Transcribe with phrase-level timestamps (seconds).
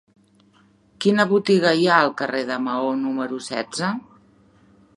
[1.05, 3.91] Quina botiga hi ha al carrer de Maó número setze?